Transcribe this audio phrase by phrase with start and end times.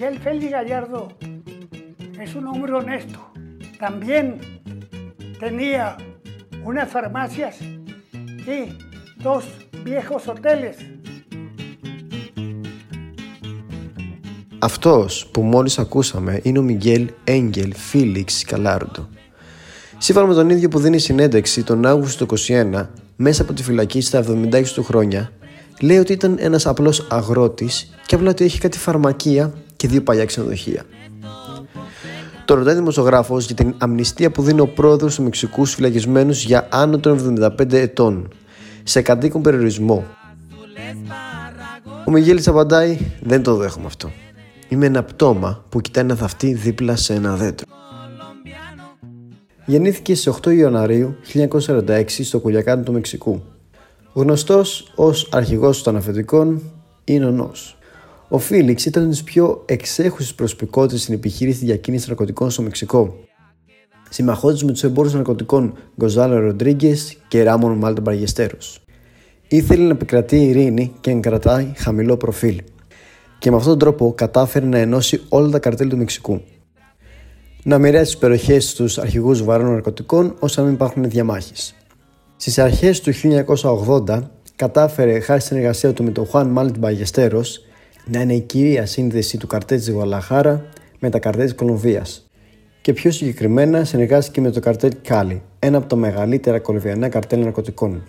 [0.00, 1.08] Miguel Félix Gallardo
[2.24, 3.18] es un hombre honesto.
[3.80, 4.24] También
[5.40, 5.96] tenía
[6.64, 7.54] unas farmacias
[8.56, 8.58] y
[9.26, 9.44] dos
[9.84, 10.76] viejos hoteles.
[14.58, 19.08] Αυτός που μόλις ακούσαμε είναι ο Μιγγέλ Έγγελ Φίλιξ Καλάρντο.
[19.98, 24.00] Σύμφωνα με τον ίδιο που δίνει συνέντευξη τον Αύγουστο του 21 μέσα από τη φυλακή
[24.00, 25.32] στα 76 του χρόνια,
[25.80, 30.24] λέει ότι ήταν ένας απλός αγρότης και απλά ότι έχει κάτι φαρμακεία και δύο παλιά
[30.24, 30.82] ξενοδοχεία.
[32.44, 36.68] Το ρωτάει δημοσιογράφος για την αμνηστία που δίνει ο πρόεδρος του Μεξικού στους φυλακισμένους για
[36.70, 38.28] άνω των 75 ετών,
[38.82, 40.04] σε κατοίκον περιορισμό.
[42.06, 44.10] Ο Μιγέλης απαντάει: Δεν το δέχομαι αυτό.
[44.68, 47.66] Είμαι ένα πτώμα που κοιτάει να θαυτεί δίπλα σε ένα δέντρο.
[49.66, 53.42] Γεννήθηκε στις 8 Ιανουαρίου 1946 στο Κουλιακάνι του Μεξικού.
[54.12, 56.62] Γνωστός ως αρχηγός των αφεντικών
[57.04, 57.77] είναι ο Νος.
[58.30, 63.16] Ο Φίλιξ ήταν τι πιο εξέχουσε προσωπικότητε στην επιχείρηση διακίνηση ναρκωτικών στο Μεξικό.
[64.10, 66.96] Συμμαχόταν με τους εμπόρους ναρκωτικών Γκοζάλο Ροντρίγκε
[67.28, 68.56] και Ράμον Μάλτα Μπαργεστέρο.
[69.48, 72.62] Ήθελε να επικρατεί η ειρήνη και να κρατάει χαμηλό προφίλ.
[73.38, 76.40] Και με αυτόν τον τρόπο κατάφερε να ενώσει όλα τα καρτέλ του Μεξικού.
[77.62, 81.74] Να μοιράσει τις περιοχές στους αρχηγούς βαρών ναρκωτικών ώστε να μην υπάρχουν διαμάχες.
[82.36, 83.12] Στις αρχές του
[84.06, 84.22] 1980
[84.56, 87.42] κατάφερε, χάρη στην εργασία του με τον Χουάν Μάλτ Μπαγεστέρο,
[88.10, 90.64] να είναι η κυρία σύνδεση του καρτέλ της Γουαλαχάρα
[90.98, 92.30] με τα καρτέλ της Κολομβίας.
[92.80, 98.02] Και πιο συγκεκριμένα συνεργάστηκε με το καρτέλ Κάλι, ένα από τα μεγαλύτερα κολομβιανά καρτέλ ναρκωτικών.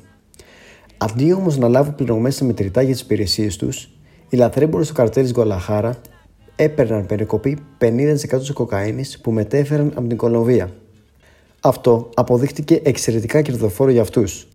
[0.98, 3.90] Αντί όμως να λάβουν πληρωμές σε μετρητά για τις υπηρεσίες τους,
[4.30, 6.02] οι λαθρέμποροι του καρτέλ της Γουαλαχάρα
[6.56, 10.72] έπαιρναν περικοπή 50% της κοκαίνης που μετέφεραν από την Κολομβία.
[11.60, 14.48] Αυτό αποδείχτηκε εξαιρετικά κερδοφόρο για αυτούς,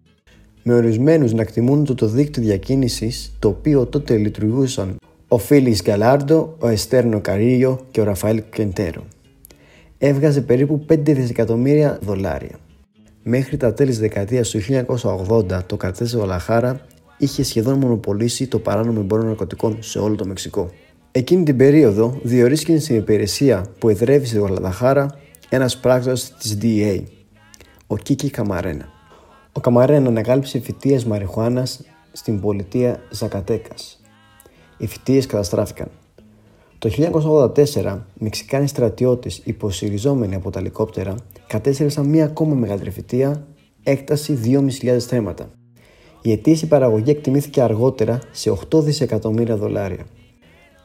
[0.63, 4.97] με ορισμένους να εκτιμούν το, το δίκτυο διακίνησης το οποίο τότε λειτουργούσαν
[5.35, 9.05] ο Φίλις Γκαλάρντο, ο Εστέρνο Καρίγιο και ο Ραφαέλ Κεντέρο.
[9.99, 12.59] Έβγαζε περίπου 5 δισεκατομμύρια δολάρια.
[13.23, 14.61] Μέχρι τα τέλη της δεκαετίας του
[15.29, 16.81] 1980 το καρτές Βαλαχάρα
[17.19, 20.71] είχε σχεδόν μονοπολίσει το παράνομο εμπόριο ναρκωτικών σε όλο το Μεξικό.
[21.11, 25.19] Εκείνη την περίοδο διορίστηκε στην υπηρεσία που εδρεύει στη Γουαλαδαχάρα
[25.49, 27.03] ένας πράκτορας της DEA,
[27.87, 28.89] ο Κίκη Καμαρένα.
[29.53, 31.81] Ο Καμαρένα ανακάλυψε φυτίες μαριχουάνας
[32.13, 33.75] στην πολιτεία Ζακατέκα,
[34.79, 35.89] οι φοιτίε καταστράφηκαν.
[36.79, 36.91] Το
[37.75, 41.15] 1984, Μεξικάνοι στρατιώτες υποστηριζόμενοι από τα ελικόπτερα
[41.47, 43.47] κατέστρεψαν μία ακόμα μεγαλύτερη φοιτεία,
[43.83, 44.39] έκταση
[44.83, 45.51] 2.500 θέματα.
[46.23, 50.07] Η ετήσια παραγωγή εκτιμήθηκε αργότερα σε 8 δισεκατομμύρια δολάρια.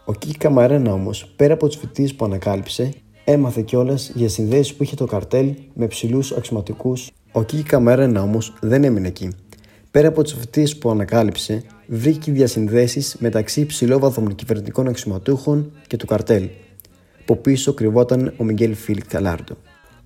[0.05, 4.83] Ο Κίκη Καμαρένα όμως, πέρα από τις φοιτίε που ανακάλυψε, έμαθε κιόλας για συνδέσεις που
[4.83, 7.11] είχε το καρτέλ με ψηλούς αξιωματικούς.
[7.31, 9.29] Ο Κίκη Καμαρένα όμως δεν έμεινε εκεί.
[9.99, 16.49] Πέρα από τις φοιτίε που ανακάλυψε, βρήκε διασυνδέσεις μεταξύ υψηλόβαθμων κυβερνητικών αξιωματούχων και του καρτέλ.
[17.21, 19.57] Από πίσω κρυβόταν ο Μιγγέλ Φίλιξ Καλάρντο.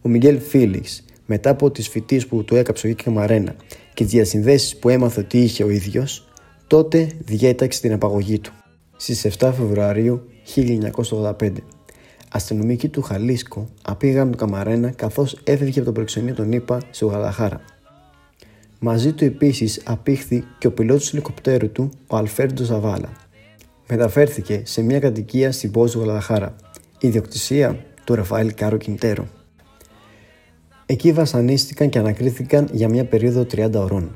[0.01, 3.55] Ο Μιγγέλ Φίλιξ, μετά από τις φοιτίες που του έκαψε ο Γίκη Μαρένα
[3.93, 6.27] και τις διασυνδέσεις που έμαθε ότι είχε ο ίδιος,
[6.67, 8.51] τότε διέταξε την απαγωγή του.
[8.95, 10.21] Στις 7 Φεβρουαρίου
[10.55, 11.51] 1985,
[12.31, 17.72] αστυνομικοί του Χαλίσκο απήγαν τον Καμαρένα καθώς έφευγε από το προξενείο των ΗΠΑ σε Γαλαχάρα.
[18.85, 23.11] Μαζί του επίσης απήχθη και ο πιλότος του ελικοπτέρου του, ο Αλφέρντο Ζαβάλα.
[23.89, 26.55] Μεταφέρθηκε σε μια κατοικία στην πόλη του Γαλαδαχάρα,
[26.99, 29.27] ιδιοκτησία του Ραφαήλ Κάρο Κιντέρο.
[30.85, 34.15] Εκεί βασανίστηκαν και ανακρίθηκαν για μια περίοδο 30 ωρών.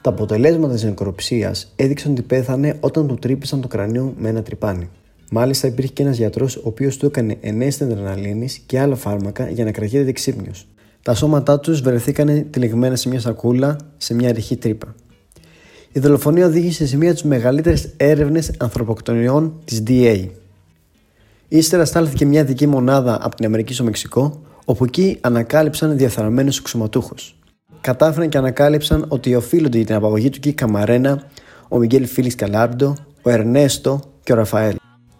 [0.00, 4.88] Τα αποτελέσματα της νεκροψίας έδειξαν ότι πέθανε όταν του τρύπησαν το κρανίο με ένα τρυπάνι.
[5.30, 9.64] Μάλιστα υπήρχε και ένας γιατρός ο οποίος του έκανε ενέστην αδρεναλίνη και άλλα φάρμακα για
[9.64, 10.52] να κρατιέται ξύπνιο.
[11.04, 14.94] Τα σώματά τους βρεθήκαν τυλιγμένα σε μια σακούλα σε μια ρηχή τρύπα.
[15.92, 20.28] Η δολοφονία οδήγησε σε μία από τις μεγαλύτερες έρευνες ανθρωποκτονιών της DA.
[21.48, 27.36] Ύστερα στάλθηκε μια δική μονάδα από την Αμερική στο Μεξικό, όπου εκεί ανακάλυψαν διαθαραμένου εξωματούχους.
[27.80, 31.22] Κατάφεραν και ανακάλυψαν ότι οφείλονται για την απαγωγή του Κίκ Καμαρένα
[31.68, 34.76] ο Μιγγέλ Φίλιξ Καλάρντο, ο Ερνέστο και ο Ραφαέλ.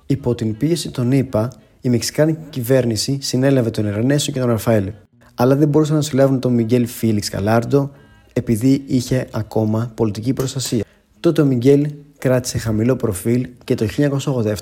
[0.06, 4.92] Υπό την πίεση των ΗΠΑ, η μεξικάνικη κυβέρνηση συνέλαβε τον Ερνέστο και τον Ραφαέλ
[5.34, 7.90] αλλά δεν μπορούσαν να συλλάβουν τον Μιγγέλ Φίλιξ Καλάρντο
[8.32, 10.84] επειδή είχε ακόμα πολιτική προστασία.
[11.20, 13.86] Τότε ο Μιγγέλ κράτησε χαμηλό προφίλ και το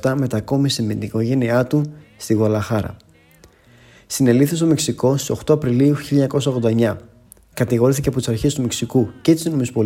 [0.03, 1.83] 1987 μετακόμισε με την οικογένειά του
[2.17, 2.97] στη Γολαχάρα.
[4.07, 5.97] Συνελήφθη στο Μεξικό στις 8 Απριλίου
[6.79, 6.97] 1989.
[7.55, 9.85] Κατηγορήθηκε από τις αρχές του Μεξικού και τις ΗΠΑ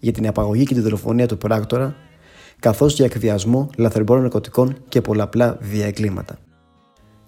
[0.00, 1.96] για την απαγωγή και τη δολοφονία του πράκτορα,
[2.60, 6.38] καθώς για εκβιασμό, λαθρεμπόρων ναρκωτικών και πολλαπλά βία εγκλήματα.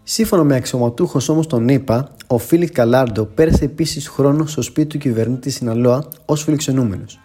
[0.08, 4.98] Σύμφωνα με αξιωματούχος όμως τον ΗΠΑ, ο Φίλιπ Καλάρντο πέρασε επίσης χρόνο στο σπίτι του
[4.98, 7.20] κυβερνήτη Σιναλόα ως φιλοξενούμενος,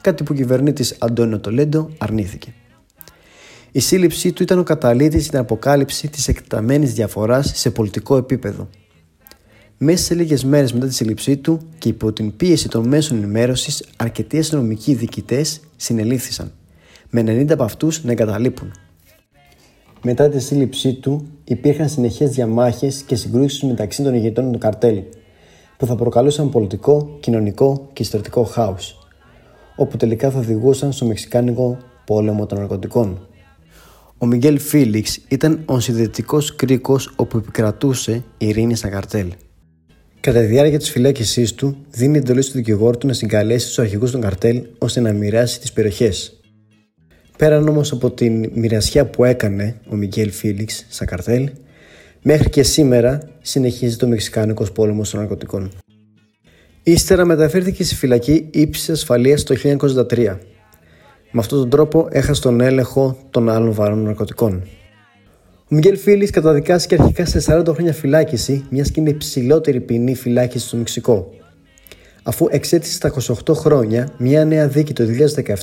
[0.00, 2.54] κάτι που ο κυβερνήτης Αντώνιο Τολέντο αρνήθηκε.
[3.72, 8.68] Η σύλληψή του ήταν ο καταλήτης στην αποκάλυψη της εκτεταμένης διαφοράς σε πολιτικό επίπεδο.
[9.78, 13.84] Μέσα σε λίγες μέρες μετά τη σύλληψή του και υπό την πίεση των μέσων ενημέρωσης,
[13.96, 16.52] αρκετοί αστυνομικοί διοικητές συνελήφθησαν,
[17.10, 18.72] με 90 από αυτούς να εγκαταλείπουν.
[20.02, 25.02] Μετά τη σύλληψή του, υπήρχαν συνεχές διαμάχες και συγκρούσεις μεταξύ των ηγετών του καρτέλ,
[25.76, 29.08] που θα προκαλούσαν πολιτικό, κοινωνικό και ιστορικό χάος,
[29.76, 33.26] όπου τελικά θα οδηγούσαν στο Μεξικάνικο πόλεμο των ναρκωτικών.
[34.18, 39.32] Ο Μιγγέλ Φίλιξ ήταν ο συνδετικός κρίκος όπου επικρατούσε η ειρήνη στα καρτέλ.
[40.20, 44.10] Κατά τη διάρκεια της φυλάκισής του, δίνει εντολή στο δικηγόρο του να συγκαλέσει τους αρχηγούς
[44.10, 46.41] των καρτέλ ώστε να μοιράσει τις περιοχές.
[47.42, 51.50] Πέραν όμως από την μοιρασιά που έκανε ο Μιγγέλ Φίλιξ στα καρτέλ,
[52.22, 55.70] μέχρι και σήμερα συνεχίζει το Μεξικάνικος πόλεμος των ναρκωτικών.
[56.82, 60.38] Ύστερα μεταφέρθηκε στη φυλακή ύψης ασφαλείας το 1983
[61.30, 64.62] με αυτόν τον τρόπο έχασε τον έλεγχο των άλλων βαρών ναρκωτικών.
[65.62, 70.14] Ο Μιγγέλ Φίλη καταδικάστηκε αρχικά σε 40 χρόνια φυλάκιση, μιας και είναι η ψηλότερη ποινή
[70.14, 71.30] φυλάκιση στο Μεξικό.
[72.22, 73.12] Αφού εξέτησε στα
[73.46, 75.04] 28 χρόνια, μια νέα δίκη το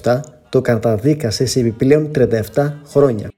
[0.03, 3.31] 2017 το καταδίκασε σε επιπλέον 37 χρόνια.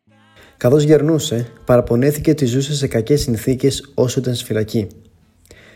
[0.57, 4.87] Καθώς γερνούσε, παραπονέθηκε ότι ζούσε σε κακές συνθήκες όσο ήταν στη φυλακή.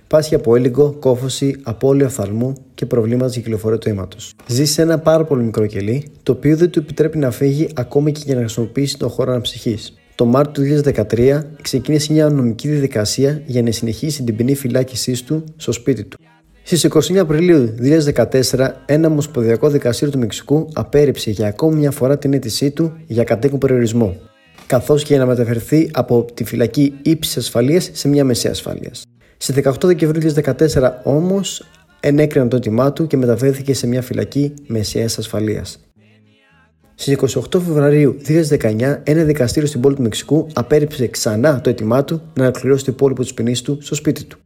[0.08, 4.34] Πάσχει από έλεγχο, κόφωση, απώλεια οφθαλμού και προβλήματα στην κυκλοφορία του αίματος.
[4.48, 8.12] Ζει σε ένα πάρα πολύ μικρό κελί, το οποίο δεν του επιτρέπει να φύγει ακόμη
[8.12, 9.94] και για να χρησιμοποιήσει τον χώρο αναψυχής.
[10.16, 15.44] Το Μάρτιο του 2013 ξεκίνησε μια νομική διαδικασία για να συνεχίσει την ποινή φυλάκισής του
[15.58, 16.18] στο σπίτι του.
[16.68, 17.76] Στις 29 Απριλίου
[18.54, 23.24] 2014, ένα ομοσπονδιακό δικαστήριο του Μεξικού απέρριψε για ακόμη μια φορά την αίτησή του για
[23.24, 24.18] κατοίκον περιορισμό,
[24.68, 28.92] καθώς και να μεταφερθεί από τη φυλακή ύψης ασφαλείας σε μια μεσαία ασφάλεια.
[29.38, 31.66] Στις 18 Δεκεμβρίου 2014 όμως
[32.00, 35.80] ενέκριναν το έτοιμά του και μεταφέρθηκε σε μια φυλακή μεσαίας ασφαλείας.
[36.96, 42.22] Στις 28 Φεβρουαρίου 2019, ένα δικαστήριο στην πόλη του Μεξικού απέρριψε ξανά το έτοιμά του
[42.34, 44.38] να ανακληρώσει το υπόλοιπο της ποινής του στο σπίτι του.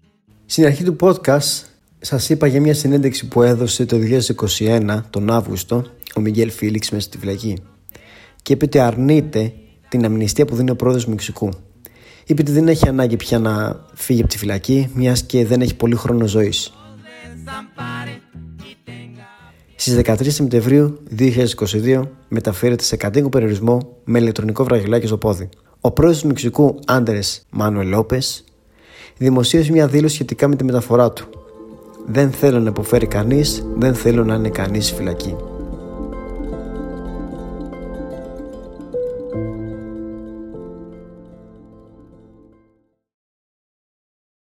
[0.45, 1.68] Στην αρχή του podcast,
[1.99, 3.97] σας είπα για μια συνέντευξη που έδωσε το
[4.57, 5.85] 2021, τον Αύγουστο,
[6.15, 7.57] ο Μιγγέλ Φίλιξ μέσα στη φυλακή.
[8.41, 9.53] Και είπε ότι αρνείται
[9.89, 11.49] την αμνηστία που δίνει ο πρόεδρος του Μεξικού
[12.29, 15.75] είπε ότι δεν έχει ανάγκη πια να φύγει από τη φυλακή, μιας και δεν έχει
[15.75, 16.73] πολύ χρόνο ζωής.
[19.75, 25.49] Στις 13 Σεπτεμβρίου 2022 μεταφέρεται σε κατοίκο περιορισμό με ηλεκτρονικό βραγιλάκι στο πόδι.
[25.81, 27.19] Ο πρόεδρος του Μεξικού, Άντερε
[27.49, 28.43] Μάνουελ Λόπες,
[29.17, 31.38] δημοσίευσε μια δήλωση σχετικά με τη μεταφορά του.
[32.11, 35.35] Δεν θέλω να υποφέρει κανείς, δεν θέλω να είναι κανείς στη φυλακή.